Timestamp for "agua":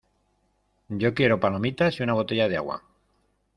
2.57-2.81